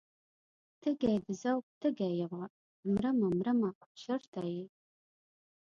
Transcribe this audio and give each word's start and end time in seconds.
تږی 0.81 1.15
د 1.25 1.27
ذوق 1.41 1.65
تږی 1.81 2.11
یمه 2.21 2.43
مرمه 2.93 3.27
مرمه 3.39 3.69
چرته 4.01 4.41
یې؟ 4.53 4.65